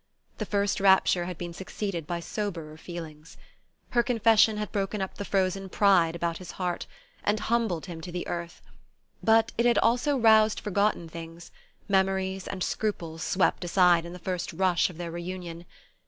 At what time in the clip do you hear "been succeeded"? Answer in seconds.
1.37-2.07